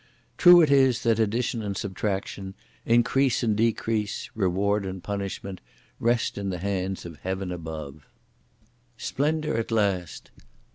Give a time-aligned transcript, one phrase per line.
[0.35, 2.55] True it is that addition and subtraction,
[2.87, 5.61] increase and decrease, (reward and punishment,)
[5.99, 8.07] rest in the hands of Heaven above!
[8.97, 10.31] Splendour at last.